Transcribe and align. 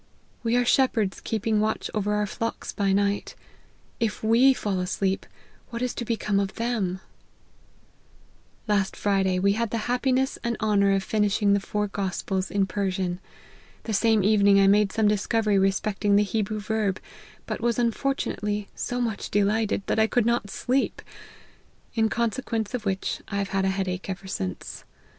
We 0.41 0.55
are 0.55 0.65
shepherds 0.65 1.21
keeping 1.21 1.59
watch 1.59 1.87
over 1.93 2.15
our 2.15 2.25
flocks 2.25 2.73
by 2.73 2.91
night: 2.91 3.35
if 3.99 4.23
we 4.23 4.51
fall 4.51 4.79
asleep 4.79 5.27
what 5.69 5.83
is 5.83 5.93
to 5.93 6.03
become 6.05 6.39
of 6.39 6.55
them 6.55 7.01
!""Last 8.67 8.95
Friday 8.95 9.37
we 9.37 9.51
had 9.53 9.69
the 9.69 9.85
happiness 9.85 10.39
and 10.43 10.57
honour 10.59 10.95
of 10.95 11.03
finishing 11.03 11.53
the 11.53 11.59
four 11.59 11.87
gospels 11.87 12.49
in 12.49 12.65
Persian. 12.65 13.19
The 13.83 13.93
same 13.93 14.23
evening 14.23 14.59
I 14.59 14.65
made 14.65 14.91
some 14.91 15.07
discovery 15.07 15.59
respecting 15.59 16.15
the 16.15 16.23
Hebrew 16.23 16.59
verb, 16.59 16.99
but 17.45 17.61
was 17.61 17.77
unfortunately 17.77 18.69
so 18.73 18.99
much 18.99 19.29
de 19.29 19.43
lighted, 19.43 19.83
that 19.85 19.99
I 19.99 20.07
could 20.07 20.25
not 20.25 20.49
sleep; 20.49 21.03
in 21.93 22.09
consequence 22.09 22.73
of 22.73 22.85
which, 22.87 23.21
I 23.27 23.35
have 23.37 23.49
had 23.49 23.65
a 23.65 23.69
head 23.69 23.87
ache 23.87 24.09
ever 24.09 24.25
since. 24.25 24.83